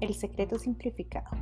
El 0.00 0.14
secreto 0.14 0.58
simplificado. 0.58 1.36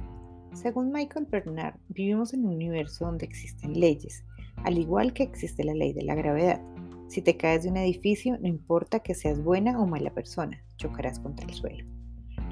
Según 0.53 0.91
Michael 0.91 1.27
Bernard, 1.31 1.77
vivimos 1.91 2.35
en 2.35 2.45
un 2.45 2.55
universo 2.55 3.05
donde 3.05 3.25
existen 3.25 3.79
leyes, 3.79 4.25
al 4.65 4.79
igual 4.79 5.13
que 5.13 5.23
existe 5.23 5.63
la 5.63 5.75
ley 5.75 5.93
de 5.93 6.03
la 6.03 6.17
gravedad. 6.17 6.61
Si 7.07 7.23
te 7.23 7.37
caes 7.37 7.63
de 7.63 7.69
un 7.69 7.77
edificio, 7.77 8.37
no 8.41 8.49
importa 8.49 8.99
que 8.99 9.15
seas 9.15 9.41
buena 9.41 9.81
o 9.81 9.87
mala 9.87 10.13
persona, 10.13 10.65
chocarás 10.77 11.21
contra 11.21 11.47
el 11.47 11.55
suelo. 11.55 11.87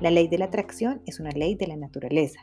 La 0.00 0.12
ley 0.12 0.28
de 0.28 0.38
la 0.38 0.44
atracción 0.44 1.02
es 1.06 1.18
una 1.18 1.30
ley 1.30 1.56
de 1.56 1.66
la 1.66 1.76
naturaleza. 1.76 2.38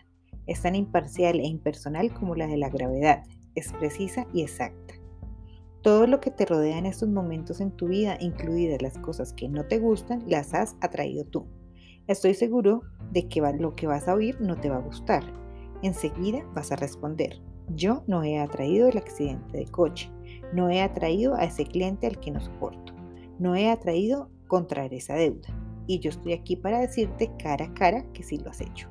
Es 0.45 0.62
tan 0.62 0.76
imparcial 0.76 1.40
e 1.40 1.48
impersonal 1.48 2.14
como 2.14 2.36
la 2.36 2.48
de 2.48 2.58
la 2.58 2.70
gravedad. 2.70 3.23
Es 3.55 3.72
precisa 3.72 4.27
y 4.34 4.41
exacta. 4.41 4.95
Todo 5.82 6.05
lo 6.05 6.20
que 6.20 6.32
te 6.32 6.45
rodea 6.45 6.77
en 6.77 6.86
estos 6.86 7.08
momentos 7.08 7.62
en 7.62 7.72
tu 7.72 7.88
vida, 7.88 8.18
incluidas 8.20 8.82
las 8.82 8.98
cosas 8.98 9.32
que 9.32 9.48
no 9.48 9.66
te 9.68 9.80
gustan, 9.80 10.22
las 10.27 10.54
has 10.54 10.76
atraído 10.82 11.23
tú. 11.23 11.48
Estoy 12.07 12.34
seguro 12.34 12.81
de 13.12 13.30
que 13.30 13.39
lo 13.59 13.75
que 13.75 13.88
vas 13.88 14.09
a 14.09 14.13
oír 14.13 14.39
no 14.41 14.57
te 14.57 14.70
va 14.70 14.75
a 14.75 14.81
gustar. 14.81 15.23
Enseguida 15.84 16.43
vas 16.53 16.71
a 16.73 16.76
responder, 16.76 17.39
yo 17.70 18.03
no 18.07 18.23
he 18.23 18.39
atraído 18.39 18.89
el 18.89 18.98
accidente 18.98 19.57
de 19.57 19.66
coche, 19.66 20.12
no 20.53 20.70
he 20.70 20.81
atraído 20.81 21.35
a 21.35 21.45
ese 21.45 21.66
cliente 21.66 22.07
al 22.07 22.20
que 22.20 22.31
no 22.31 22.41
soporto, 22.41 22.93
no 23.39 23.55
he 23.55 23.70
atraído 23.70 24.29
contraer 24.48 24.93
esa 24.93 25.16
deuda. 25.16 25.48
Y 25.88 25.99
yo 25.99 26.09
estoy 26.09 26.34
aquí 26.34 26.57
para 26.57 26.79
decirte 26.79 27.31
cara 27.41 27.66
a 27.66 27.73
cara 27.73 28.05
que 28.12 28.23
sí 28.23 28.38
lo 28.38 28.49
has 28.49 28.59
hecho. 28.59 28.90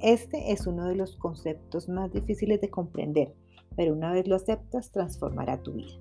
Este 0.00 0.50
es 0.52 0.66
uno 0.66 0.86
de 0.86 0.94
los 0.94 1.16
conceptos 1.16 1.88
más 1.90 2.10
difíciles 2.12 2.62
de 2.62 2.70
comprender, 2.70 3.34
pero 3.76 3.92
una 3.92 4.10
vez 4.12 4.26
lo 4.26 4.36
aceptas 4.36 4.90
transformará 4.90 5.62
tu 5.62 5.74
vida. 5.74 5.92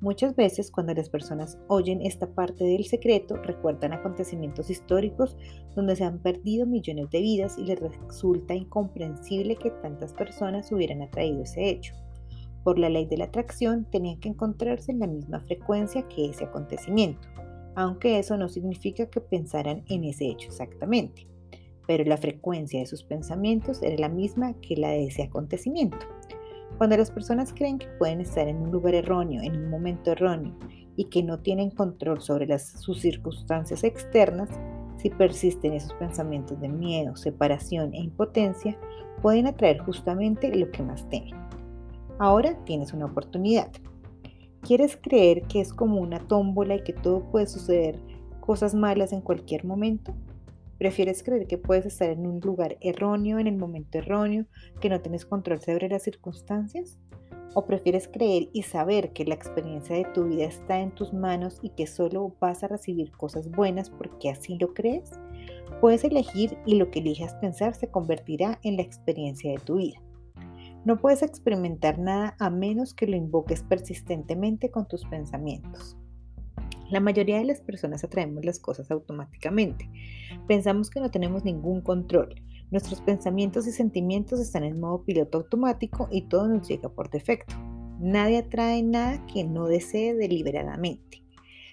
Muchas 0.00 0.36
veces 0.36 0.70
cuando 0.70 0.92
las 0.92 1.08
personas 1.08 1.58
oyen 1.68 2.02
esta 2.02 2.26
parte 2.26 2.64
del 2.64 2.84
secreto, 2.84 3.36
recuerdan 3.36 3.94
acontecimientos 3.94 4.68
históricos 4.68 5.36
donde 5.74 5.96
se 5.96 6.04
han 6.04 6.18
perdido 6.18 6.66
millones 6.66 7.08
de 7.10 7.22
vidas 7.22 7.56
y 7.56 7.64
les 7.64 7.80
resulta 7.80 8.54
incomprensible 8.54 9.56
que 9.56 9.70
tantas 9.70 10.12
personas 10.12 10.70
hubieran 10.70 11.00
atraído 11.00 11.42
ese 11.42 11.70
hecho. 11.70 11.94
Por 12.62 12.78
la 12.78 12.90
ley 12.90 13.06
de 13.06 13.16
la 13.16 13.24
atracción 13.24 13.86
tenían 13.90 14.20
que 14.20 14.28
encontrarse 14.28 14.92
en 14.92 14.98
la 14.98 15.06
misma 15.06 15.40
frecuencia 15.40 16.06
que 16.08 16.26
ese 16.26 16.44
acontecimiento, 16.44 17.26
aunque 17.74 18.18
eso 18.18 18.36
no 18.36 18.50
significa 18.50 19.06
que 19.06 19.20
pensaran 19.20 19.82
en 19.88 20.04
ese 20.04 20.26
hecho 20.26 20.48
exactamente, 20.48 21.26
pero 21.86 22.04
la 22.04 22.18
frecuencia 22.18 22.80
de 22.80 22.86
sus 22.86 23.02
pensamientos 23.02 23.82
era 23.82 23.96
la 23.96 24.08
misma 24.10 24.54
que 24.60 24.76
la 24.76 24.90
de 24.90 25.06
ese 25.06 25.22
acontecimiento. 25.22 26.04
Cuando 26.78 26.98
las 26.98 27.10
personas 27.10 27.54
creen 27.54 27.78
que 27.78 27.88
pueden 27.98 28.20
estar 28.20 28.46
en 28.48 28.56
un 28.58 28.70
lugar 28.70 28.94
erróneo, 28.94 29.42
en 29.42 29.56
un 29.56 29.70
momento 29.70 30.12
erróneo, 30.12 30.54
y 30.94 31.04
que 31.04 31.22
no 31.22 31.38
tienen 31.38 31.70
control 31.70 32.20
sobre 32.20 32.58
sus 32.58 33.00
circunstancias 33.00 33.82
externas, 33.82 34.50
si 34.98 35.08
persisten 35.08 35.72
esos 35.72 35.94
pensamientos 35.94 36.60
de 36.60 36.68
miedo, 36.68 37.16
separación 37.16 37.94
e 37.94 37.98
impotencia, 37.98 38.78
pueden 39.22 39.46
atraer 39.46 39.78
justamente 39.78 40.54
lo 40.54 40.70
que 40.70 40.82
más 40.82 41.08
temen. 41.08 41.34
Ahora 42.18 42.56
tienes 42.64 42.92
una 42.92 43.06
oportunidad. 43.06 43.70
¿Quieres 44.60 44.98
creer 45.00 45.42
que 45.42 45.60
es 45.60 45.72
como 45.72 46.00
una 46.00 46.18
tómbola 46.18 46.76
y 46.76 46.82
que 46.82 46.92
todo 46.92 47.20
puede 47.30 47.46
suceder 47.46 47.98
cosas 48.40 48.74
malas 48.74 49.12
en 49.12 49.22
cualquier 49.22 49.64
momento? 49.64 50.12
¿Prefieres 50.78 51.22
creer 51.22 51.46
que 51.46 51.58
puedes 51.58 51.86
estar 51.86 52.10
en 52.10 52.26
un 52.26 52.40
lugar 52.40 52.76
erróneo, 52.80 53.38
en 53.38 53.46
el 53.46 53.56
momento 53.56 53.98
erróneo, 53.98 54.44
que 54.80 54.90
no 54.90 55.00
tienes 55.00 55.24
control 55.24 55.60
sobre 55.60 55.88
las 55.88 56.02
circunstancias? 56.02 56.98
¿O 57.54 57.64
prefieres 57.64 58.08
creer 58.08 58.50
y 58.52 58.62
saber 58.62 59.12
que 59.12 59.24
la 59.24 59.34
experiencia 59.34 59.96
de 59.96 60.04
tu 60.12 60.24
vida 60.24 60.44
está 60.44 60.78
en 60.80 60.90
tus 60.90 61.14
manos 61.14 61.58
y 61.62 61.70
que 61.70 61.86
solo 61.86 62.36
vas 62.38 62.62
a 62.62 62.68
recibir 62.68 63.10
cosas 63.12 63.50
buenas 63.50 63.88
porque 63.88 64.28
así 64.28 64.58
lo 64.58 64.74
crees? 64.74 65.12
Puedes 65.80 66.04
elegir 66.04 66.58
y 66.66 66.74
lo 66.74 66.90
que 66.90 66.98
elijas 66.98 67.34
pensar 67.36 67.74
se 67.74 67.90
convertirá 67.90 68.58
en 68.62 68.76
la 68.76 68.82
experiencia 68.82 69.50
de 69.52 69.58
tu 69.58 69.76
vida. 69.76 70.02
No 70.84 70.98
puedes 70.98 71.22
experimentar 71.22 71.98
nada 71.98 72.36
a 72.38 72.50
menos 72.50 72.92
que 72.92 73.06
lo 73.06 73.16
invoques 73.16 73.62
persistentemente 73.62 74.70
con 74.70 74.86
tus 74.86 75.06
pensamientos. 75.06 75.96
La 76.90 77.00
mayoría 77.00 77.38
de 77.38 77.44
las 77.44 77.60
personas 77.60 78.04
atraemos 78.04 78.44
las 78.44 78.60
cosas 78.60 78.90
automáticamente. 78.90 79.90
Pensamos 80.46 80.88
que 80.88 81.00
no 81.00 81.10
tenemos 81.10 81.44
ningún 81.44 81.80
control. 81.80 82.40
Nuestros 82.70 83.00
pensamientos 83.00 83.66
y 83.66 83.72
sentimientos 83.72 84.38
están 84.38 84.62
en 84.62 84.78
modo 84.78 85.02
piloto 85.02 85.38
automático 85.38 86.08
y 86.12 86.22
todo 86.22 86.46
nos 86.46 86.68
llega 86.68 86.88
por 86.88 87.10
defecto. 87.10 87.56
Nadie 87.98 88.38
atrae 88.38 88.82
nada 88.82 89.24
que 89.26 89.42
no 89.44 89.66
desee 89.66 90.14
deliberadamente. 90.14 91.22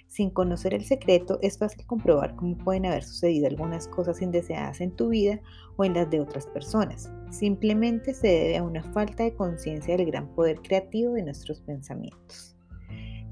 Sin 0.08 0.30
conocer 0.30 0.74
el 0.74 0.86
secreto, 0.86 1.40
es 1.42 1.58
fácil 1.58 1.86
comprobar 1.86 2.36
cómo 2.36 2.58
pueden 2.58 2.86
haber 2.86 3.04
sucedido 3.04 3.48
algunas 3.48 3.88
cosas 3.88 4.22
indeseadas 4.22 4.80
en 4.80 4.96
tu 4.96 5.10
vida 5.10 5.42
o 5.76 5.86
en 5.86 5.96
las 5.96 6.10
de 6.10 6.22
otras 6.22 6.46
personas. 6.48 7.12
Simplemente 7.32 8.14
se 8.14 8.28
debe 8.28 8.58
a 8.58 8.64
una 8.64 8.84
falta 8.94 9.24
de 9.24 9.34
conciencia 9.34 9.98
del 9.98 10.06
gran 10.06 10.28
poder 10.36 10.62
creativo 10.62 11.14
de 11.14 11.24
nuestros 11.24 11.62
pensamientos. 11.62 12.53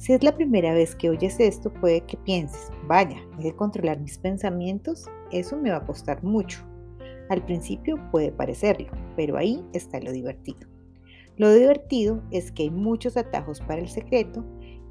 Si 0.01 0.13
es 0.13 0.23
la 0.23 0.35
primera 0.35 0.73
vez 0.73 0.95
que 0.95 1.11
oyes 1.11 1.39
esto, 1.39 1.71
puede 1.71 2.01
que 2.01 2.17
pienses, 2.17 2.71
vaya, 2.87 3.17
hay 3.37 3.43
que 3.43 3.55
controlar 3.55 3.99
mis 3.99 4.17
pensamientos, 4.17 5.05
eso 5.31 5.55
me 5.55 5.69
va 5.69 5.77
a 5.77 5.85
costar 5.85 6.23
mucho. 6.23 6.65
Al 7.29 7.45
principio 7.45 7.99
puede 8.09 8.31
parecerlo, 8.31 8.89
pero 9.15 9.37
ahí 9.37 9.63
está 9.73 9.99
lo 9.99 10.11
divertido. 10.11 10.67
Lo 11.37 11.53
divertido 11.53 12.23
es 12.31 12.51
que 12.51 12.63
hay 12.63 12.71
muchos 12.71 13.15
atajos 13.15 13.61
para 13.61 13.79
el 13.79 13.89
secreto 13.89 14.43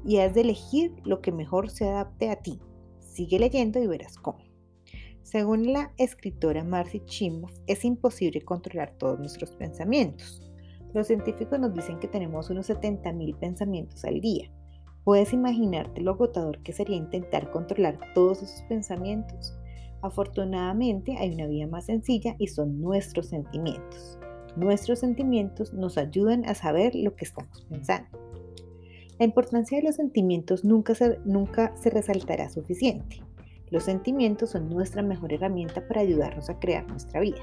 y 0.05 0.19
has 0.19 0.33
de 0.33 0.41
elegir 0.41 0.93
lo 1.03 1.19
que 1.19 1.33
mejor 1.33 1.69
se 1.69 1.89
adapte 1.89 2.29
a 2.29 2.37
ti. 2.37 2.61
Sigue 2.99 3.37
leyendo 3.37 3.83
y 3.83 3.87
verás 3.87 4.15
cómo. 4.15 4.39
Según 5.23 5.73
la 5.73 5.91
escritora 5.97 6.63
Marcy 6.63 7.01
Chimov, 7.03 7.51
es 7.67 7.83
imposible 7.83 8.43
controlar 8.43 8.93
todos 8.97 9.19
nuestros 9.19 9.51
pensamientos. 9.57 10.49
Los 10.93 11.07
científicos 11.07 11.59
nos 11.59 11.73
dicen 11.73 11.99
que 11.99 12.07
tenemos 12.07 12.49
unos 12.49 12.69
70.000 12.69 13.37
pensamientos 13.37 14.05
al 14.05 14.21
día 14.21 14.49
¿Puedes 15.03 15.33
imaginarte 15.33 16.01
lo 16.01 16.11
agotador 16.11 16.59
que 16.59 16.73
sería 16.73 16.95
intentar 16.95 17.49
controlar 17.49 17.97
todos 18.13 18.43
esos 18.43 18.61
pensamientos? 18.63 19.55
Afortunadamente 20.03 21.17
hay 21.17 21.33
una 21.33 21.47
vía 21.47 21.65
más 21.65 21.85
sencilla 21.85 22.35
y 22.37 22.47
son 22.47 22.79
nuestros 22.79 23.27
sentimientos. 23.27 24.19
Nuestros 24.55 24.99
sentimientos 24.99 25.73
nos 25.73 25.97
ayudan 25.97 26.45
a 26.45 26.53
saber 26.53 26.93
lo 26.93 27.15
que 27.15 27.25
estamos 27.25 27.65
pensando. 27.67 28.19
La 29.17 29.25
importancia 29.25 29.79
de 29.79 29.85
los 29.85 29.95
sentimientos 29.95 30.63
nunca 30.63 30.93
se, 30.93 31.17
nunca 31.25 31.75
se 31.77 31.89
resaltará 31.89 32.49
suficiente. 32.49 33.23
Los 33.71 33.83
sentimientos 33.83 34.51
son 34.51 34.69
nuestra 34.69 35.01
mejor 35.01 35.33
herramienta 35.33 35.87
para 35.87 36.01
ayudarnos 36.01 36.49
a 36.49 36.59
crear 36.59 36.87
nuestra 36.87 37.21
vida. 37.21 37.39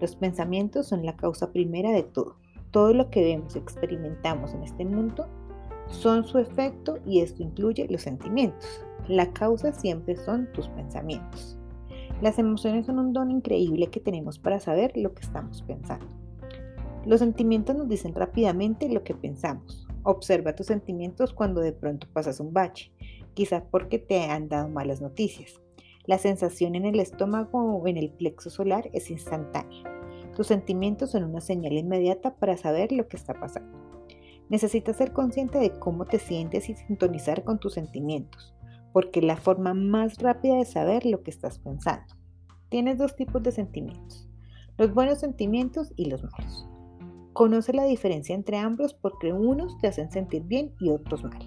Los 0.00 0.16
pensamientos 0.16 0.88
son 0.88 1.06
la 1.06 1.16
causa 1.16 1.52
primera 1.52 1.92
de 1.92 2.02
todo. 2.02 2.38
Todo 2.72 2.92
lo 2.92 3.08
que 3.10 3.22
vemos 3.22 3.54
y 3.54 3.58
experimentamos 3.60 4.52
en 4.54 4.62
este 4.64 4.84
mundo 4.84 5.28
son 5.88 6.24
su 6.24 6.38
efecto 6.38 6.98
y 7.06 7.20
esto 7.20 7.42
incluye 7.42 7.86
los 7.88 8.02
sentimientos. 8.02 8.84
La 9.08 9.32
causa 9.32 9.72
siempre 9.72 10.16
son 10.16 10.52
tus 10.52 10.68
pensamientos. 10.68 11.58
Las 12.20 12.38
emociones 12.38 12.86
son 12.86 12.98
un 12.98 13.12
don 13.12 13.30
increíble 13.30 13.88
que 13.88 14.00
tenemos 14.00 14.38
para 14.38 14.58
saber 14.58 14.92
lo 14.96 15.14
que 15.14 15.22
estamos 15.22 15.62
pensando. 15.62 16.06
Los 17.06 17.20
sentimientos 17.20 17.76
nos 17.76 17.88
dicen 17.88 18.14
rápidamente 18.14 18.88
lo 18.88 19.02
que 19.04 19.14
pensamos. 19.14 19.86
Observa 20.02 20.54
tus 20.54 20.66
sentimientos 20.66 21.32
cuando 21.32 21.60
de 21.60 21.72
pronto 21.72 22.06
pasas 22.12 22.40
un 22.40 22.52
bache, 22.52 22.92
quizás 23.34 23.62
porque 23.70 23.98
te 23.98 24.24
han 24.24 24.48
dado 24.48 24.68
malas 24.68 25.00
noticias. 25.00 25.60
La 26.06 26.18
sensación 26.18 26.74
en 26.74 26.86
el 26.86 27.00
estómago 27.00 27.76
o 27.76 27.86
en 27.86 27.96
el 27.96 28.10
plexo 28.10 28.50
solar 28.50 28.90
es 28.92 29.10
instantánea. 29.10 29.84
Tus 30.34 30.48
sentimientos 30.48 31.10
son 31.10 31.24
una 31.24 31.40
señal 31.40 31.74
inmediata 31.74 32.34
para 32.34 32.56
saber 32.56 32.92
lo 32.92 33.08
que 33.08 33.16
está 33.16 33.34
pasando. 33.34 33.97
Necesitas 34.48 34.96
ser 34.96 35.12
consciente 35.12 35.58
de 35.58 35.78
cómo 35.78 36.06
te 36.06 36.18
sientes 36.18 36.70
y 36.70 36.74
sintonizar 36.74 37.44
con 37.44 37.58
tus 37.58 37.74
sentimientos, 37.74 38.54
porque 38.92 39.20
es 39.20 39.26
la 39.26 39.36
forma 39.36 39.74
más 39.74 40.18
rápida 40.18 40.56
de 40.56 40.64
saber 40.64 41.04
lo 41.04 41.22
que 41.22 41.30
estás 41.30 41.58
pensando. 41.58 42.14
Tienes 42.70 42.98
dos 42.98 43.14
tipos 43.14 43.42
de 43.42 43.52
sentimientos, 43.52 44.28
los 44.78 44.94
buenos 44.94 45.18
sentimientos 45.18 45.92
y 45.96 46.06
los 46.06 46.22
malos. 46.22 46.68
Conoce 47.34 47.72
la 47.72 47.84
diferencia 47.84 48.34
entre 48.34 48.56
ambos 48.56 48.94
porque 48.94 49.32
unos 49.32 49.78
te 49.78 49.88
hacen 49.88 50.10
sentir 50.10 50.42
bien 50.44 50.74
y 50.80 50.90
otros 50.90 51.22
mal. 51.22 51.38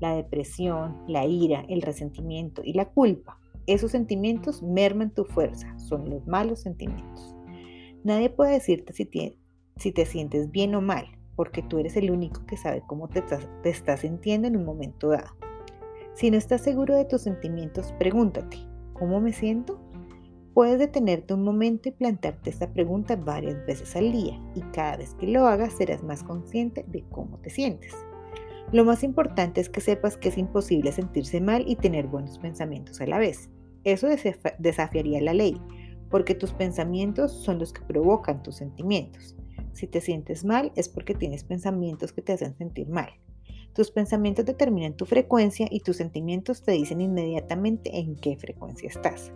La 0.00 0.14
depresión, 0.14 1.02
la 1.06 1.26
ira, 1.26 1.64
el 1.68 1.82
resentimiento 1.82 2.62
y 2.64 2.72
la 2.72 2.88
culpa. 2.90 3.38
Esos 3.66 3.90
sentimientos 3.90 4.62
merman 4.62 5.12
tu 5.12 5.24
fuerza, 5.24 5.78
son 5.78 6.08
los 6.08 6.26
malos 6.26 6.60
sentimientos. 6.60 7.34
Nadie 8.04 8.30
puede 8.30 8.52
decirte 8.52 8.92
si 8.94 9.04
te, 9.04 9.38
si 9.76 9.92
te 9.92 10.06
sientes 10.06 10.50
bien 10.50 10.74
o 10.74 10.80
mal, 10.80 11.06
porque 11.38 11.62
tú 11.62 11.78
eres 11.78 11.96
el 11.96 12.10
único 12.10 12.44
que 12.46 12.56
sabe 12.56 12.82
cómo 12.84 13.08
te 13.08 13.22
estás, 13.62 14.00
sintiendo 14.00 14.48
en 14.48 14.56
un 14.56 14.64
momento 14.64 15.10
dado. 15.10 15.36
Si 16.14 16.32
no 16.32 16.36
estás 16.36 16.62
seguro 16.62 16.96
de 16.96 17.04
tus 17.04 17.22
sentimientos, 17.22 17.94
pregúntate, 17.96 18.56
¿cómo 18.92 19.20
me 19.20 19.32
siento? 19.32 19.78
Puedes 20.52 20.80
detenerte 20.80 21.34
un 21.34 21.44
momento 21.44 21.88
y 21.88 21.92
plantearte 21.92 22.50
esta 22.50 22.72
pregunta 22.72 23.14
varias 23.14 23.64
veces 23.66 23.94
al 23.94 24.10
día 24.10 24.36
y 24.56 24.62
cada 24.72 24.96
vez 24.96 25.14
que 25.14 25.28
lo 25.28 25.46
hagas 25.46 25.74
serás 25.74 26.02
más 26.02 26.24
consciente 26.24 26.84
de 26.88 27.04
cómo 27.08 27.38
te 27.38 27.50
sientes. 27.50 27.94
Lo 28.72 28.84
más 28.84 29.04
importante 29.04 29.60
es 29.60 29.68
que 29.68 29.80
sepas 29.80 30.16
que 30.16 30.30
es 30.30 30.38
imposible 30.38 30.90
sentirse 30.90 31.40
mal 31.40 31.62
y 31.68 31.76
tener 31.76 32.08
buenos 32.08 32.40
pensamientos 32.40 33.00
a 33.00 33.06
la 33.06 33.18
vez. 33.18 33.48
Eso 33.84 34.08
desafiaría 34.58 35.20
la 35.20 35.34
ley, 35.34 35.56
porque 36.10 36.34
tus 36.34 36.52
pensamientos 36.52 37.30
son 37.30 37.60
los 37.60 37.72
que 37.72 37.82
provocan 37.82 38.42
tus 38.42 38.56
sentimientos. 38.56 39.37
Si 39.78 39.86
te 39.86 40.00
sientes 40.00 40.44
mal 40.44 40.72
es 40.74 40.88
porque 40.88 41.14
tienes 41.14 41.44
pensamientos 41.44 42.12
que 42.12 42.20
te 42.20 42.32
hacen 42.32 42.56
sentir 42.56 42.88
mal. 42.88 43.10
Tus 43.74 43.92
pensamientos 43.92 44.44
determinan 44.44 44.96
tu 44.96 45.06
frecuencia 45.06 45.68
y 45.70 45.78
tus 45.78 45.98
sentimientos 45.98 46.64
te 46.64 46.72
dicen 46.72 47.00
inmediatamente 47.00 47.96
en 47.96 48.16
qué 48.16 48.36
frecuencia 48.36 48.88
estás. 48.88 49.32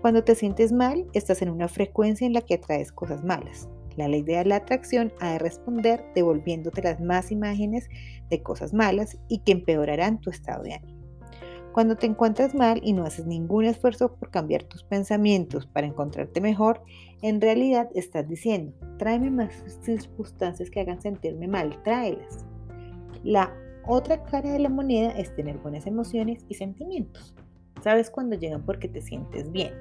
Cuando 0.00 0.24
te 0.24 0.34
sientes 0.34 0.72
mal, 0.72 1.06
estás 1.12 1.42
en 1.42 1.50
una 1.50 1.68
frecuencia 1.68 2.26
en 2.26 2.32
la 2.32 2.40
que 2.40 2.54
atraes 2.54 2.90
cosas 2.90 3.22
malas. 3.22 3.68
La 3.96 4.08
ley 4.08 4.22
de 4.22 4.44
la 4.46 4.56
atracción 4.56 5.12
ha 5.20 5.34
de 5.34 5.38
responder 5.38 6.04
devolviéndote 6.12 6.82
las 6.82 7.00
más 7.00 7.30
imágenes 7.30 7.88
de 8.28 8.42
cosas 8.42 8.74
malas 8.74 9.16
y 9.28 9.44
que 9.44 9.52
empeorarán 9.52 10.20
tu 10.20 10.30
estado 10.30 10.64
de 10.64 10.74
ánimo. 10.74 10.97
Cuando 11.78 11.94
te 11.94 12.06
encuentras 12.06 12.56
mal 12.56 12.80
y 12.82 12.92
no 12.92 13.04
haces 13.04 13.24
ningún 13.24 13.64
esfuerzo 13.64 14.12
por 14.16 14.32
cambiar 14.32 14.64
tus 14.64 14.82
pensamientos 14.82 15.64
para 15.64 15.86
encontrarte 15.86 16.40
mejor, 16.40 16.82
en 17.22 17.40
realidad 17.40 17.88
estás 17.94 18.28
diciendo, 18.28 18.72
tráeme 18.98 19.30
más 19.30 19.64
circunstancias 19.82 20.70
que 20.70 20.80
hagan 20.80 21.00
sentirme 21.00 21.46
mal, 21.46 21.80
tráelas. 21.84 22.44
La 23.22 23.54
otra 23.86 24.24
cara 24.24 24.50
de 24.50 24.58
la 24.58 24.68
moneda 24.68 25.12
es 25.12 25.32
tener 25.36 25.58
buenas 25.58 25.86
emociones 25.86 26.44
y 26.48 26.54
sentimientos. 26.54 27.36
Sabes 27.84 28.10
cuando 28.10 28.34
llegan 28.34 28.66
porque 28.66 28.88
te 28.88 29.00
sientes 29.00 29.52
bien. 29.52 29.72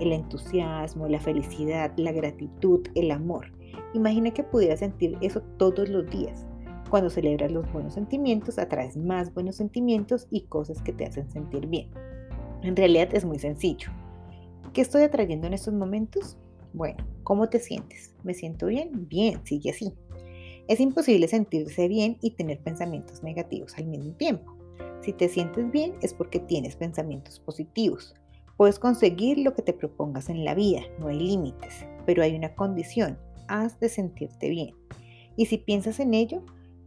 El 0.00 0.12
entusiasmo, 0.12 1.06
la 1.06 1.20
felicidad, 1.20 1.92
la 1.98 2.12
gratitud, 2.12 2.88
el 2.94 3.10
amor. 3.10 3.52
Imagina 3.92 4.30
que 4.30 4.42
pudieras 4.42 4.78
sentir 4.78 5.18
eso 5.20 5.42
todos 5.58 5.90
los 5.90 6.08
días. 6.08 6.46
Cuando 6.92 7.08
celebras 7.08 7.50
los 7.50 7.72
buenos 7.72 7.94
sentimientos, 7.94 8.58
atraes 8.58 8.98
más 8.98 9.32
buenos 9.32 9.56
sentimientos 9.56 10.26
y 10.30 10.42
cosas 10.42 10.82
que 10.82 10.92
te 10.92 11.06
hacen 11.06 11.30
sentir 11.30 11.66
bien. 11.66 11.88
En 12.62 12.76
realidad 12.76 13.08
es 13.14 13.24
muy 13.24 13.38
sencillo. 13.38 13.88
¿Qué 14.74 14.82
estoy 14.82 15.04
atrayendo 15.04 15.46
en 15.46 15.54
estos 15.54 15.72
momentos? 15.72 16.36
Bueno, 16.74 17.02
¿cómo 17.22 17.48
te 17.48 17.60
sientes? 17.60 18.14
¿Me 18.24 18.34
siento 18.34 18.66
bien? 18.66 19.08
Bien, 19.08 19.40
sigue 19.46 19.70
así. 19.70 19.94
Es 20.68 20.80
imposible 20.80 21.28
sentirse 21.28 21.88
bien 21.88 22.18
y 22.20 22.32
tener 22.32 22.60
pensamientos 22.60 23.22
negativos 23.22 23.74
al 23.78 23.86
mismo 23.86 24.12
tiempo. 24.12 24.54
Si 25.00 25.14
te 25.14 25.30
sientes 25.30 25.70
bien 25.70 25.94
es 26.02 26.12
porque 26.12 26.40
tienes 26.40 26.76
pensamientos 26.76 27.40
positivos. 27.40 28.14
Puedes 28.58 28.78
conseguir 28.78 29.38
lo 29.38 29.54
que 29.54 29.62
te 29.62 29.72
propongas 29.72 30.28
en 30.28 30.44
la 30.44 30.54
vida, 30.54 30.82
no 30.98 31.08
hay 31.08 31.18
límites, 31.18 31.86
pero 32.04 32.22
hay 32.22 32.36
una 32.36 32.54
condición, 32.54 33.16
has 33.48 33.80
de 33.80 33.88
sentirte 33.88 34.50
bien. 34.50 34.74
Y 35.36 35.46
si 35.46 35.56
piensas 35.56 35.98
en 35.98 36.12
ello, 36.12 36.44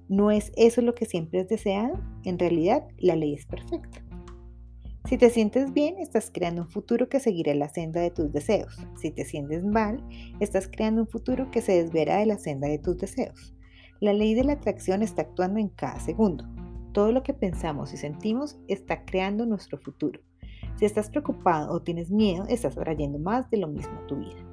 ¿No 0.08 0.30
es 0.30 0.52
eso 0.56 0.82
lo 0.82 0.94
que 0.94 1.06
siempre 1.06 1.40
has 1.40 1.48
deseado? 1.48 2.00
En 2.24 2.38
realidad, 2.38 2.88
la 2.98 3.16
ley 3.16 3.34
es 3.34 3.46
perfecta. 3.46 4.04
Si 5.08 5.18
te 5.18 5.30
sientes 5.30 5.72
bien, 5.72 5.98
estás 6.00 6.32
creando 6.34 6.64
un 6.64 6.70
futuro 6.70 7.10
que 7.10 7.20
seguirá 7.20 7.54
la 7.54 7.70
senda 7.70 8.02
de 8.02 8.10
tus 8.10 8.32
deseos. 8.32 8.76
Si 9.00 9.12
te 9.12 9.24
sientes 9.24 9.64
mal, 9.64 10.04
estás 10.40 10.68
creando 10.68 11.02
un 11.02 11.08
futuro 11.08 11.52
que 11.52 11.62
se 11.62 11.84
desviará 11.84 12.18
de 12.18 12.26
la 12.26 12.40
senda 12.40 12.68
de 12.68 12.80
tus 12.80 12.98
deseos. 12.98 13.56
La 14.00 14.14
ley 14.14 14.34
de 14.34 14.44
la 14.44 14.54
atracción 14.54 15.04
está 15.04 15.22
actuando 15.22 15.60
en 15.60 15.70
cada 15.70 16.00
segundo. 16.00 16.46
Todo 16.92 17.12
lo 17.12 17.24
que 17.24 17.34
pensamos 17.34 17.94
y 17.94 17.98
sentimos 17.98 18.58
está 18.68 19.06
creando 19.06 19.46
nuestro 19.46 19.78
futuro. 19.78 20.22
Si 20.78 20.86
estás 20.86 21.10
preocupado 21.10 21.72
o 21.72 21.82
tienes 21.82 22.10
miedo, 22.10 22.46
estás 22.48 22.78
atrayendo 22.78 23.20
más 23.20 23.50
de 23.50 23.58
lo 23.58 23.68
mismo 23.68 23.94
a 24.00 24.08
tu 24.08 24.18
vida. 24.18 24.44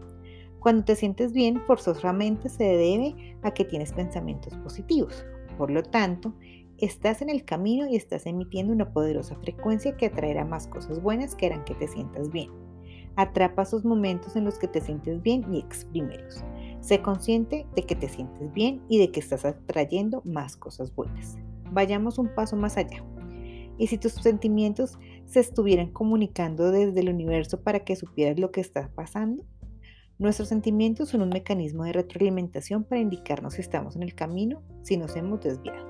Cuando 0.61 0.85
te 0.85 0.97
sientes 0.97 1.33
bien, 1.33 1.61
forzosamente 1.67 2.49
se 2.49 2.65
debe 2.65 3.37
a 3.43 3.53
que 3.53 3.65
tienes 3.65 3.93
pensamientos 3.93 4.57
positivos. 4.59 5.25
Por 5.57 5.71
lo 5.71 5.83
tanto, 5.83 6.35
estás 6.79 7.23
en 7.23 7.31
el 7.31 7.45
camino 7.45 7.87
y 7.87 7.97
estás 7.97 8.27
emitiendo 8.27 8.73
una 8.73 8.93
poderosa 8.93 9.37
frecuencia 9.37 9.97
que 9.97 10.07
atraerá 10.07 10.45
más 10.45 10.67
cosas 10.67 11.01
buenas 11.01 11.35
que 11.35 11.47
harán 11.47 11.65
que 11.65 11.75
te 11.75 11.89
sientas 11.89 12.31
bien. 12.31 12.51
Atrapa 13.17 13.63
esos 13.63 13.85
momentos 13.85 14.37
en 14.37 14.45
los 14.45 14.59
que 14.59 14.69
te 14.69 14.81
sientes 14.81 15.23
bien 15.23 15.45
y 15.53 15.59
exprímelos. 15.59 16.43
Sé 16.81 17.03
consciente 17.03 17.67
de 17.77 17.83
que 17.83 17.95
te 17.95 18.09
sientes 18.09 18.53
bien 18.53 18.83
y 18.89 18.99
de 18.99 19.11
que 19.13 19.21
estás 19.21 19.45
atrayendo 19.45 20.23
más 20.25 20.57
cosas 20.57 20.95
buenas. 20.95 21.37
Vayamos 21.71 22.19
un 22.19 22.35
paso 22.35 22.57
más 22.57 22.77
allá. 22.77 23.05
¿Y 23.79 23.87
si 23.89 23.99
tus 23.99 24.13
sentimientos 24.13 24.99
se 25.27 25.41
estuvieran 25.41 25.91
comunicando 25.91 26.71
desde 26.71 27.01
el 27.01 27.11
universo 27.11 27.63
para 27.63 27.81
que 27.81 27.97
supieras 27.97 28.39
lo 28.39 28.51
que 28.51 28.61
está 28.61 28.91
pasando? 28.95 29.45
Nuestros 30.23 30.51
sentimientos 30.51 31.09
son 31.09 31.23
un 31.23 31.31
mecanismo 31.31 31.83
de 31.83 31.95
retroalimentación 31.95 32.85
para 32.85 33.01
indicarnos 33.01 33.55
si 33.55 33.61
estamos 33.61 33.97
en 33.97 34.05
el 34.05 34.15
camino, 34.15 34.63
si 34.83 34.97
nos 34.97 35.17
hemos 35.17 35.41
desviado. 35.41 35.85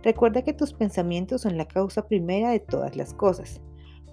Recuerda 0.00 0.42
que 0.42 0.52
tus 0.52 0.72
pensamientos 0.72 1.40
son 1.40 1.56
la 1.56 1.66
causa 1.66 2.06
primera 2.06 2.52
de 2.52 2.60
todas 2.60 2.94
las 2.94 3.12
cosas. 3.14 3.60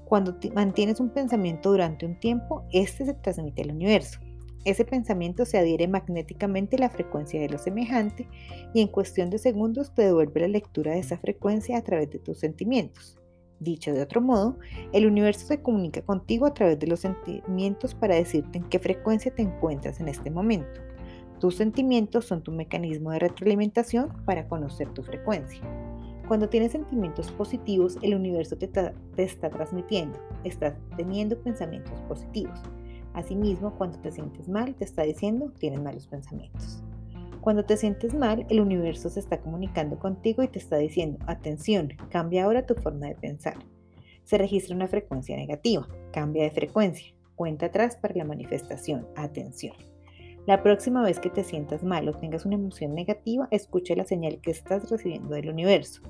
Cuando 0.06 0.36
mantienes 0.56 1.00
un 1.00 1.12
pensamiento 1.12 1.70
durante 1.70 2.08
un 2.08 2.20
tiempo, 2.20 2.66
este 2.72 3.06
se 3.06 3.14
transmite 3.14 3.62
al 3.62 3.70
universo. 3.70 4.20
Ese 4.66 4.84
pensamiento 4.84 5.46
se 5.46 5.60
adhiere 5.60 5.88
magnéticamente 5.88 6.78
a 6.78 6.80
la 6.80 6.90
frecuencia 6.90 7.40
de 7.40 7.50
lo 7.50 7.60
semejante 7.60 8.28
y 8.74 8.82
en 8.82 8.88
cuestión 8.88 9.30
de 9.30 9.38
segundos 9.38 9.94
te 9.94 10.02
devuelve 10.02 10.42
la 10.42 10.48
lectura 10.48 10.94
de 10.94 11.00
esa 11.02 11.20
frecuencia 11.20 11.78
a 11.78 11.84
través 11.84 12.10
de 12.10 12.18
tus 12.18 12.40
sentimientos. 12.40 13.21
Dicho 13.62 13.94
de 13.94 14.02
otro 14.02 14.22
modo, 14.22 14.58
el 14.92 15.06
universo 15.06 15.46
se 15.46 15.62
comunica 15.62 16.02
contigo 16.02 16.48
a 16.48 16.54
través 16.56 16.80
de 16.80 16.88
los 16.88 17.02
sentimientos 17.02 17.94
para 17.94 18.16
decirte 18.16 18.58
en 18.58 18.64
qué 18.64 18.80
frecuencia 18.80 19.32
te 19.36 19.44
encuentras 19.44 20.00
en 20.00 20.08
este 20.08 20.32
momento. 20.32 20.82
Tus 21.40 21.58
sentimientos 21.58 22.26
son 22.26 22.42
tu 22.42 22.52
mecanismo 22.52 23.12
de 23.12 23.20
retroalimentación 23.20 24.14
para 24.26 24.48
conocer 24.48 24.90
tu 24.90 25.04
frecuencia. 25.04 25.62
Cuando 26.28 26.50
tienes 26.50 26.72
sentimientos 26.72 27.32
positivos, 27.32 28.00
el 28.02 28.16
universo 28.16 28.58
te, 28.58 28.68
está 29.18 29.50
transmitiendo, 29.52 30.18
estás 30.44 30.74
teniendo 30.98 31.40
pensamientos 31.40 32.02
positivos. 32.08 32.60
Asimismo, 33.14 33.78
cuando 33.78 34.00
te 34.00 34.12
sientes 34.12 34.50
mal, 34.50 34.74
te 34.74 34.86
está 34.86 35.04
diciendo 35.04 35.52
tienes 35.60 35.84
malos 35.84 36.08
pensamientos. 36.08 36.82
Cuando 37.42 37.66
te 37.66 37.76
sientes 37.76 38.14
mal, 38.14 38.46
el 38.50 38.60
universo 38.60 39.10
se 39.10 39.20
está 39.20 39.42
comunicando 39.42 39.98
contigo 39.98 40.44
y 40.44 40.48
te 40.48 40.60
está 40.60 40.78
diciendo, 40.78 41.18
atención, 41.26 41.90
cambia 42.12 42.44
ahora 42.44 42.68
tu 42.68 42.76
forma 42.76 43.08
de 43.08 43.16
pensar. 43.16 43.56
Se 44.24 44.38
registra 44.38 44.76
una 44.76 44.88
frecuencia 44.88 45.36
negativa, 45.36 45.88
cambia 46.14 46.44
de 46.44 46.52
frecuencia, 46.52 47.16
cuenta 47.36 47.66
atrás 47.66 47.96
para 47.96 48.14
la 48.14 48.26
manifestación, 48.26 49.08
atención. 49.16 49.74
La 50.46 50.62
próxima 50.62 51.02
vez 51.02 51.20
que 51.20 51.32
te 51.32 51.44
sientas 51.44 51.84
mal 51.84 52.08
o 52.08 52.14
tengas 52.14 52.46
una 52.46 52.56
emoción 52.56 52.94
negativa, 52.94 53.48
escucha 53.50 53.96
la 53.96 54.06
señal 54.06 54.40
que 54.40 54.52
estás 54.52 54.92
recibiendo 54.92 55.34
del 55.34 55.50
universo. 55.50 56.04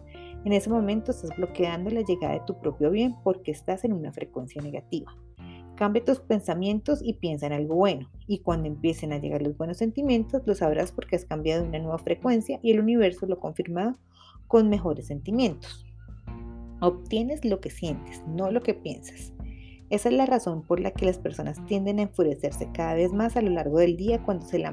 En 0.44 0.52
ese 0.52 0.70
momento 0.70 1.12
estás 1.12 1.36
bloqueando 1.38 1.90
la 1.92 2.02
llegada 2.02 2.34
de 2.34 2.46
tu 2.46 2.60
propio 2.60 2.92
bien 2.92 3.16
porque 3.24 3.52
estás 3.52 3.86
en 3.86 3.94
una 3.94 4.12
frecuencia 4.12 4.62
negativa. 4.62 5.16
Cambia 5.82 6.06
tus 6.06 6.20
pensamientos 6.20 7.02
y 7.02 7.14
piensa 7.14 7.48
en 7.48 7.54
algo 7.54 7.74
bueno. 7.74 8.08
Y 8.28 8.42
cuando 8.42 8.68
empiecen 8.68 9.14
a 9.14 9.18
llegar 9.18 9.42
los 9.42 9.58
buenos 9.58 9.78
sentimientos, 9.78 10.44
lo 10.46 10.54
sabrás 10.54 10.92
porque 10.92 11.16
has 11.16 11.26
cambiado 11.26 11.64
una 11.64 11.80
nueva 11.80 11.98
frecuencia 11.98 12.60
y 12.62 12.70
el 12.70 12.80
universo 12.80 13.26
lo 13.26 13.34
ha 13.34 13.40
confirmado 13.40 13.98
con 14.46 14.70
mejores 14.70 15.08
sentimientos. 15.08 15.84
Obtienes 16.82 17.46
lo 17.46 17.60
que 17.62 17.72
sientes, 17.72 18.22
no 18.28 18.52
lo 18.52 18.62
que 18.62 18.76
piensas. 18.76 19.34
Esa 19.90 20.10
es 20.10 20.14
la 20.14 20.28
razón 20.28 20.62
por 20.62 20.80
la 20.80 20.92
que 20.92 21.08
las 21.08 21.18
personas 21.18 21.66
tienden 21.66 21.98
a 21.98 22.04
enfurecerse 22.04 22.70
cada 22.72 22.94
vez 22.94 23.12
más 23.12 23.36
a 23.36 23.42
lo 23.42 23.50
largo 23.50 23.80
del 23.80 23.98
día 23.98 24.22
cuando 24.24 24.46
se, 24.46 24.64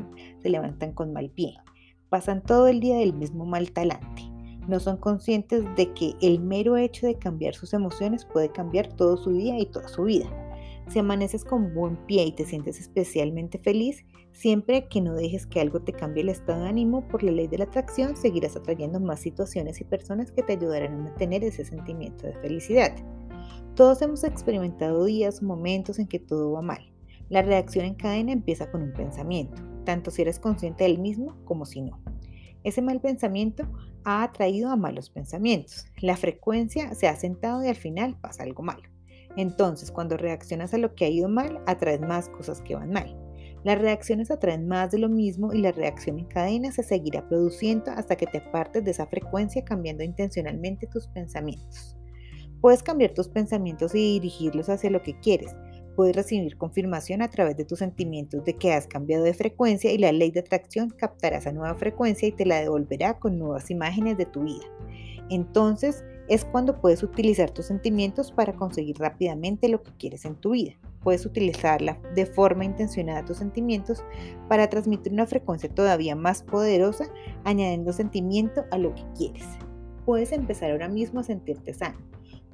se 0.42 0.50
levantan 0.50 0.92
con 0.92 1.14
mal 1.14 1.30
pie. 1.30 1.54
Pasan 2.10 2.42
todo 2.42 2.68
el 2.68 2.80
día 2.80 2.98
del 2.98 3.14
mismo 3.14 3.46
mal 3.46 3.72
talante. 3.72 4.24
No 4.68 4.78
son 4.78 4.98
conscientes 4.98 5.64
de 5.74 5.90
que 5.94 6.12
el 6.20 6.38
mero 6.38 6.76
hecho 6.76 7.06
de 7.06 7.14
cambiar 7.14 7.54
sus 7.54 7.72
emociones 7.72 8.26
puede 8.26 8.52
cambiar 8.52 8.92
todo 8.92 9.16
su 9.16 9.32
día 9.32 9.58
y 9.58 9.64
toda 9.64 9.88
su 9.88 10.02
vida. 10.02 10.28
Si 10.88 10.98
amaneces 10.98 11.44
con 11.44 11.74
buen 11.74 11.96
pie 12.06 12.24
y 12.24 12.32
te 12.32 12.46
sientes 12.46 12.80
especialmente 12.80 13.58
feliz, 13.58 14.06
siempre 14.32 14.88
que 14.88 15.02
no 15.02 15.14
dejes 15.14 15.46
que 15.46 15.60
algo 15.60 15.80
te 15.80 15.92
cambie 15.92 16.22
el 16.22 16.30
estado 16.30 16.62
de 16.62 16.68
ánimo 16.68 17.06
por 17.08 17.22
la 17.22 17.30
ley 17.30 17.46
de 17.46 17.58
la 17.58 17.64
atracción, 17.64 18.16
seguirás 18.16 18.56
atrayendo 18.56 18.98
más 18.98 19.20
situaciones 19.20 19.82
y 19.82 19.84
personas 19.84 20.32
que 20.32 20.42
te 20.42 20.54
ayudarán 20.54 20.94
a 20.94 21.04
mantener 21.04 21.44
ese 21.44 21.66
sentimiento 21.66 22.26
de 22.26 22.32
felicidad. 22.36 22.96
Todos 23.74 24.00
hemos 24.00 24.24
experimentado 24.24 25.04
días 25.04 25.42
o 25.42 25.44
momentos 25.44 25.98
en 25.98 26.08
que 26.08 26.18
todo 26.18 26.52
va 26.52 26.62
mal. 26.62 26.90
La 27.28 27.42
reacción 27.42 27.84
en 27.84 27.94
cadena 27.94 28.32
empieza 28.32 28.70
con 28.70 28.80
un 28.82 28.94
pensamiento, 28.94 29.60
tanto 29.84 30.10
si 30.10 30.22
eres 30.22 30.38
consciente 30.38 30.84
del 30.84 30.98
mismo 30.98 31.36
como 31.44 31.66
si 31.66 31.82
no. 31.82 32.00
Ese 32.64 32.80
mal 32.80 33.02
pensamiento 33.02 33.68
ha 34.04 34.22
atraído 34.22 34.70
a 34.70 34.76
malos 34.76 35.10
pensamientos. 35.10 35.84
La 36.00 36.16
frecuencia 36.16 36.94
se 36.94 37.08
ha 37.08 37.16
sentado 37.16 37.62
y 37.62 37.68
al 37.68 37.76
final 37.76 38.18
pasa 38.18 38.42
algo 38.42 38.62
malo. 38.62 38.97
Entonces, 39.38 39.90
cuando 39.90 40.18
reaccionas 40.18 40.74
a 40.74 40.78
lo 40.78 40.94
que 40.94 41.06
ha 41.06 41.08
ido 41.08 41.28
mal, 41.28 41.62
atraes 41.66 42.00
más 42.00 42.28
cosas 42.28 42.60
que 42.60 42.74
van 42.74 42.90
mal. 42.90 43.16
Las 43.64 43.80
reacciones 43.80 44.30
atraen 44.30 44.68
más 44.68 44.90
de 44.90 44.98
lo 44.98 45.08
mismo 45.08 45.54
y 45.54 45.62
la 45.62 45.72
reacción 45.72 46.18
en 46.18 46.26
cadena 46.26 46.70
se 46.70 46.82
seguirá 46.82 47.26
produciendo 47.26 47.90
hasta 47.92 48.16
que 48.16 48.26
te 48.26 48.38
apartes 48.38 48.84
de 48.84 48.90
esa 48.90 49.06
frecuencia 49.06 49.64
cambiando 49.64 50.04
intencionalmente 50.04 50.86
tus 50.86 51.06
pensamientos. 51.08 51.96
Puedes 52.60 52.82
cambiar 52.82 53.14
tus 53.14 53.28
pensamientos 53.28 53.94
y 53.94 54.18
dirigirlos 54.18 54.68
hacia 54.68 54.90
lo 54.90 55.02
que 55.02 55.18
quieres, 55.20 55.54
Puedes 55.98 56.14
recibir 56.14 56.56
confirmación 56.56 57.22
a 57.22 57.28
través 57.28 57.56
de 57.56 57.64
tus 57.64 57.80
sentimientos 57.80 58.44
de 58.44 58.54
que 58.54 58.72
has 58.72 58.86
cambiado 58.86 59.24
de 59.24 59.34
frecuencia 59.34 59.90
y 59.90 59.98
la 59.98 60.12
ley 60.12 60.30
de 60.30 60.38
atracción 60.38 60.90
captará 60.90 61.38
esa 61.38 61.50
nueva 61.50 61.74
frecuencia 61.74 62.28
y 62.28 62.30
te 62.30 62.46
la 62.46 62.60
devolverá 62.60 63.18
con 63.18 63.36
nuevas 63.36 63.68
imágenes 63.68 64.16
de 64.16 64.24
tu 64.24 64.44
vida. 64.44 64.64
Entonces 65.30 66.04
es 66.28 66.44
cuando 66.44 66.80
puedes 66.80 67.02
utilizar 67.02 67.50
tus 67.50 67.66
sentimientos 67.66 68.32
para 68.32 68.52
conseguir 68.52 68.98
rápidamente 68.98 69.68
lo 69.68 69.82
que 69.82 69.92
quieres 69.92 70.24
en 70.24 70.34
tu 70.36 70.50
vida. 70.50 70.72
Puedes 71.02 71.24
utilizarla 71.24 71.98
de 72.14 72.26
forma 72.26 72.64
intencionada 72.64 73.24
tus 73.24 73.38
sentimientos 73.38 74.04
para 74.48 74.68
transmitir 74.68 75.12
una 75.12 75.26
frecuencia 75.26 75.68
todavía 75.68 76.14
más 76.14 76.42
poderosa, 76.42 77.06
añadiendo 77.44 77.92
sentimiento 77.92 78.64
a 78.70 78.78
lo 78.78 78.94
que 78.94 79.04
quieres. 79.16 79.46
Puedes 80.04 80.32
empezar 80.32 80.70
ahora 80.70 80.88
mismo 80.88 81.20
a 81.20 81.24
sentirte 81.24 81.72
sano. 81.72 81.98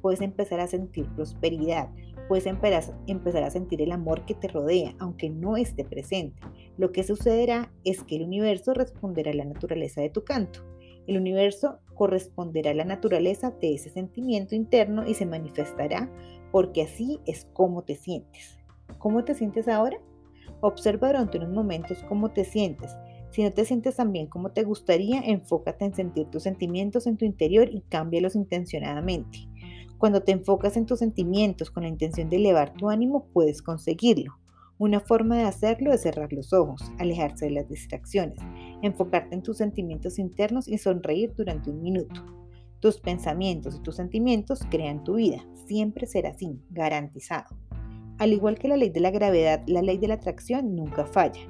Puedes 0.01 0.21
empezar 0.21 0.59
a 0.59 0.67
sentir 0.67 1.07
prosperidad, 1.15 1.89
puedes 2.27 2.45
empezar 2.45 3.43
a 3.43 3.49
sentir 3.49 3.81
el 3.81 3.91
amor 3.91 4.25
que 4.25 4.35
te 4.35 4.47
rodea, 4.47 4.93
aunque 4.99 5.29
no 5.29 5.57
esté 5.57 5.83
presente. 5.83 6.39
Lo 6.77 6.91
que 6.91 7.03
sucederá 7.03 7.71
es 7.83 8.03
que 8.03 8.17
el 8.17 8.23
universo 8.23 8.73
responderá 8.73 9.31
a 9.31 9.35
la 9.35 9.45
naturaleza 9.45 10.01
de 10.01 10.09
tu 10.09 10.23
canto. 10.23 10.59
El 11.07 11.17
universo 11.17 11.79
corresponderá 11.95 12.71
a 12.71 12.75
la 12.75 12.85
naturaleza 12.85 13.51
de 13.51 13.73
ese 13.73 13.89
sentimiento 13.89 14.53
interno 14.53 15.07
y 15.07 15.15
se 15.15 15.25
manifestará 15.25 16.11
porque 16.51 16.83
así 16.83 17.19
es 17.25 17.47
como 17.53 17.83
te 17.83 17.95
sientes. 17.95 18.59
¿Cómo 18.99 19.23
te 19.23 19.33
sientes 19.33 19.67
ahora? 19.67 19.97
Observa 20.61 21.07
durante 21.07 21.37
unos 21.37 21.49
momentos 21.51 22.03
cómo 22.07 22.31
te 22.31 22.45
sientes. 22.45 22.95
Si 23.31 23.43
no 23.43 23.51
te 23.51 23.65
sientes 23.65 23.95
tan 23.97 24.11
bien 24.11 24.27
como 24.27 24.51
te 24.51 24.63
gustaría, 24.63 25.19
enfócate 25.21 25.85
en 25.85 25.95
sentir 25.95 26.27
tus 26.29 26.43
sentimientos 26.43 27.07
en 27.07 27.17
tu 27.17 27.25
interior 27.25 27.69
y 27.69 27.81
cámbialos 27.81 28.35
intencionadamente. 28.35 29.47
Cuando 29.97 30.21
te 30.21 30.31
enfocas 30.31 30.77
en 30.77 30.85
tus 30.85 30.99
sentimientos 30.99 31.71
con 31.71 31.83
la 31.83 31.89
intención 31.89 32.29
de 32.29 32.37
elevar 32.37 32.73
tu 32.73 32.89
ánimo, 32.89 33.27
puedes 33.33 33.61
conseguirlo. 33.61 34.37
Una 34.77 34.99
forma 34.99 35.37
de 35.37 35.43
hacerlo 35.43 35.93
es 35.93 36.01
cerrar 36.01 36.33
los 36.33 36.51
ojos, 36.51 36.81
alejarse 36.99 37.45
de 37.45 37.51
las 37.51 37.69
distracciones, 37.69 38.37
enfocarte 38.81 39.33
en 39.33 39.41
tus 39.41 39.57
sentimientos 39.57 40.19
internos 40.19 40.67
y 40.67 40.77
sonreír 40.77 41.33
durante 41.33 41.69
un 41.69 41.81
minuto. 41.81 42.25
Tus 42.81 42.99
pensamientos 42.99 43.75
y 43.75 43.81
tus 43.81 43.95
sentimientos 43.95 44.59
crean 44.69 45.05
tu 45.05 45.15
vida. 45.15 45.47
Siempre 45.65 46.05
será 46.07 46.31
así, 46.31 46.59
garantizado. 46.71 47.55
Al 48.17 48.33
igual 48.33 48.59
que 48.59 48.67
la 48.67 48.75
ley 48.75 48.89
de 48.89 48.99
la 48.99 49.11
gravedad, 49.11 49.63
la 49.65 49.81
ley 49.81 49.97
de 49.97 50.09
la 50.09 50.15
atracción 50.15 50.75
nunca 50.75 51.05
falla. 51.05 51.41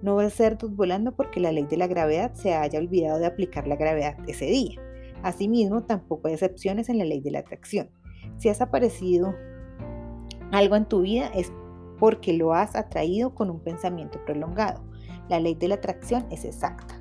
No 0.00 0.18
a 0.18 0.30
ser 0.30 0.56
volando 0.70 1.14
porque 1.14 1.38
la 1.38 1.52
ley 1.52 1.66
de 1.68 1.76
la 1.76 1.86
gravedad 1.86 2.32
se 2.32 2.54
haya 2.54 2.78
olvidado 2.78 3.18
de 3.18 3.26
aplicar 3.26 3.68
la 3.68 3.76
gravedad 3.76 4.16
ese 4.26 4.46
día. 4.46 4.80
Asimismo, 5.22 5.84
tampoco 5.84 6.28
hay 6.28 6.34
excepciones 6.34 6.88
en 6.88 6.96
la 6.96 7.04
ley 7.04 7.20
de 7.20 7.30
la 7.30 7.40
atracción. 7.40 7.90
Si 8.38 8.48
has 8.48 8.62
aparecido 8.62 9.34
algo 10.50 10.76
en 10.76 10.86
tu 10.86 11.02
vida 11.02 11.30
es 11.34 11.52
porque 12.00 12.32
lo 12.32 12.54
has 12.54 12.74
atraído 12.74 13.34
con 13.34 13.50
un 13.50 13.60
pensamiento 13.60 14.18
prolongado. 14.24 14.82
La 15.28 15.38
ley 15.38 15.54
de 15.54 15.68
la 15.68 15.76
atracción 15.76 16.26
es 16.30 16.44
exacta. 16.44 17.00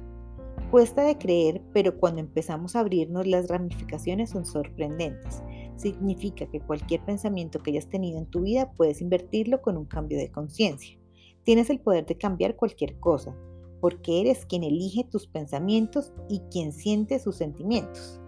Cuesta 0.70 1.02
de 1.02 1.18
creer, 1.18 1.64
pero 1.74 1.98
cuando 1.98 2.22
empezamos 2.22 2.76
a 2.76 2.82
abrirnos 2.82 3.26
las 3.26 3.48
ramificaciones 3.48 4.30
son 4.30 4.46
sorprendentes. 4.46 5.42
Significa 5.78 6.46
que 6.46 6.60
cualquier 6.60 7.02
pensamiento 7.06 7.58
que 7.58 7.72
hayas 7.72 7.90
tenido 7.90 8.20
en 8.20 8.28
tu 8.28 8.42
vida 8.42 8.72
puedes 8.74 9.02
invertirlo 9.02 9.64
con 9.64 9.78
un 9.78 9.86
cambio 9.86 10.20
de 10.20 10.30
conciencia. 10.30 11.00
Tienes 11.44 11.72
el 11.72 11.80
poder 11.80 12.06
de 12.06 12.18
cambiar 12.20 12.56
cualquier 12.56 13.00
cosa, 13.00 13.36
porque 13.82 14.22
eres 14.22 14.46
quien 14.46 14.64
elige 14.64 15.06
tus 15.06 15.26
pensamientos 15.26 16.14
y 16.28 16.42
quien 16.52 16.72
siente 16.72 17.18
sus 17.18 17.38
sentimientos. 17.38 18.22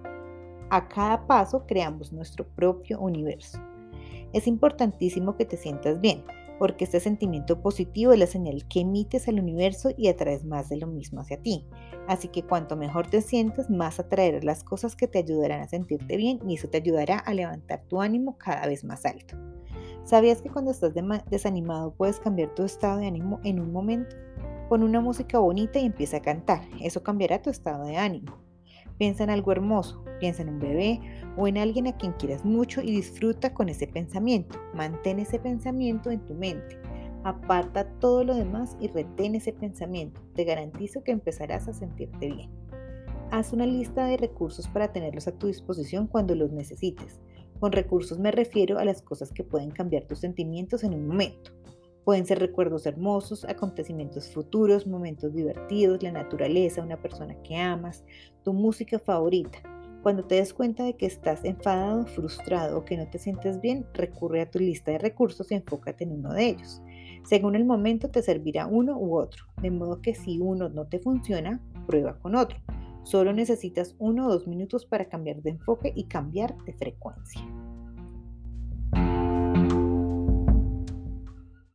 A 0.72 0.88
cada 0.88 1.28
paso 1.28 1.66
creamos 1.68 2.12
nuestro 2.12 2.48
propio 2.56 3.00
universo. 3.00 3.60
Es 4.34 4.48
importantísimo 4.48 5.36
que 5.36 5.46
te 5.46 5.58
sientas 5.58 6.00
bien, 6.00 6.24
porque 6.62 6.84
este 6.84 7.00
sentimiento 7.00 7.60
positivo 7.60 8.14
es 8.14 8.20
la 8.20 8.28
señal 8.28 8.68
que 8.68 8.82
emites 8.82 9.28
al 9.28 9.40
universo 9.40 9.90
y 9.98 10.10
atraes 10.10 10.46
más 10.46 10.70
de 10.70 10.78
lo 10.78 10.86
mismo 10.86 11.20
hacia 11.20 11.42
ti. 11.42 11.66
Así 12.08 12.28
que 12.28 12.44
cuanto 12.44 12.78
mejor 12.78 13.08
te 13.08 13.22
sientas, 13.22 13.72
más 13.72 14.00
atraerás 14.00 14.44
las 14.44 14.64
cosas 14.64 14.96
que 14.96 15.08
te 15.08 15.18
ayudarán 15.18 15.62
a 15.62 15.68
sentirte 15.68 16.18
bien 16.18 16.40
y 16.48 16.54
eso 16.54 16.70
te 16.70 16.78
ayudará 16.78 17.18
a 17.18 17.34
levantar 17.34 17.82
tu 17.88 18.00
ánimo 18.00 18.38
cada 18.38 18.68
vez 18.68 18.84
más 18.84 19.08
alto. 19.08 19.36
¿Sabías 20.04 20.44
que 20.44 20.52
cuando 20.52 20.70
estás 20.70 20.94
desanimado 21.32 21.96
puedes 21.96 22.20
cambiar 22.20 22.54
tu 22.54 22.62
estado 22.62 23.00
de 23.00 23.08
ánimo 23.08 23.40
en 23.44 23.60
un 23.60 23.72
momento? 23.72 24.16
Pon 24.70 24.84
una 24.84 25.02
música 25.02 25.40
bonita 25.40 25.80
y 25.80 25.88
empieza 25.88 26.18
a 26.18 26.22
cantar. 26.22 26.62
Eso 26.80 27.02
cambiará 27.02 27.42
tu 27.42 27.50
estado 27.50 27.86
de 27.86 27.98
ánimo. 27.98 28.38
Piensa 29.00 29.24
en 29.24 29.32
algo 29.32 29.52
hermoso, 29.52 30.06
piensa 30.20 30.44
en 30.44 30.50
un 30.50 30.60
bebé 30.60 31.02
o 31.38 31.48
en 31.48 31.58
alguien 31.58 31.88
a 31.88 31.98
quien 31.98 32.14
quieras 32.14 32.46
mucho 32.46 32.82
y 32.82 32.92
disfruta 32.92 33.54
con 33.54 33.70
ese 33.70 33.88
pensamiento. 33.88 34.60
Mantén 34.74 35.20
ese 35.20 35.40
pensamiento 35.40 36.12
en 36.12 36.26
tu 36.26 36.34
mente. 36.34 36.80
Aparta 37.24 37.86
todo 38.00 38.24
lo 38.24 38.36
demás 38.36 38.76
y 38.80 38.88
retén 38.88 39.36
ese 39.36 39.54
pensamiento. 39.54 40.22
Te 40.34 40.44
garantizo 40.44 41.04
que 41.04 41.12
empezarás 41.12 41.68
a 41.68 41.74
sentirte 41.74 42.28
bien. 42.28 42.50
Haz 43.32 43.54
una 43.54 43.66
lista 43.66 44.06
de 44.06 44.18
recursos 44.18 44.68
para 44.68 44.92
tenerlos 44.92 45.28
a 45.28 45.32
tu 45.32 45.48
disposición 45.48 46.08
cuando 46.08 46.36
los 46.36 46.52
necesites. 46.52 47.20
Con 47.60 47.72
recursos 47.72 48.18
me 48.20 48.32
refiero 48.32 48.80
a 48.80 48.86
las 48.86 49.02
cosas 49.02 49.32
que 49.32 49.44
pueden 49.44 49.70
cambiar 49.70 50.06
tus 50.06 50.20
sentimientos 50.20 50.84
en 50.84 50.96
un 50.96 51.08
momento. 51.08 51.52
Pueden 52.04 52.26
ser 52.26 52.40
recuerdos 52.40 52.88
hermosos, 52.88 53.46
acontecimientos 53.46 54.32
futuros, 54.32 54.88
momentos 54.88 55.34
divertidos, 55.34 56.02
la 56.02 56.12
naturaleza, 56.12 56.82
una 56.82 57.00
persona 57.00 57.36
que 57.44 57.56
amas, 57.56 58.04
tu 58.44 58.54
música 58.54 58.98
favorita. 58.98 59.60
Cuando 60.02 60.24
te 60.24 60.36
des 60.36 60.54
cuenta 60.54 60.84
de 60.84 60.96
que 60.96 61.06
estás 61.06 61.46
enfadado, 61.46 62.08
frustrado 62.08 62.80
o 62.80 62.86
que 62.86 62.98
no 62.98 63.08
te 63.08 63.20
sientes 63.20 63.62
bien, 63.62 63.86
recurre 63.94 64.42
a 64.42 64.50
tu 64.50 64.58
lista 64.58 64.92
de 64.92 64.98
recursos 64.98 65.52
y 65.52 65.56
enfócate 65.56 66.06
en 66.06 66.14
uno 66.14 66.34
de 66.34 66.50
ellos. 66.50 66.82
Según 67.24 67.56
el 67.56 67.66
momento 67.66 68.10
te 68.10 68.24
servirá 68.24 68.66
uno 68.66 68.98
u 68.98 69.16
otro, 69.16 69.46
de 69.62 69.70
modo 69.70 70.02
que 70.02 70.16
si 70.16 70.40
uno 70.40 70.70
no 70.70 70.88
te 70.88 71.00
funciona, 71.00 71.62
prueba 71.86 72.18
con 72.18 72.36
otro. 72.36 72.58
Solo 73.04 73.32
necesitas 73.32 73.96
uno 74.00 74.28
o 74.28 74.32
dos 74.32 74.48
minutos 74.48 74.86
para 74.86 75.06
cambiar 75.06 75.42
de 75.44 75.52
enfoque 75.52 75.94
y 75.96 76.06
cambiar 76.06 76.56
de 76.66 76.74
frecuencia. 76.74 77.42